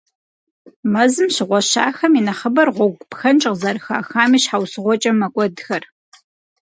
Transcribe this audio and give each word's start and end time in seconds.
Мэзым 0.93 1.27
щыгъуэщахэм 1.35 2.13
и 2.19 2.21
нэхъыбэр 2.25 2.69
гъуэгу 2.75 3.05
пхэнж 3.11 3.41
къызэрыхахам 3.51 4.31
и 4.37 4.39
щхьэусыгъуэкӏэ 4.43 5.11
мэкӏуэдхэр. 5.19 5.83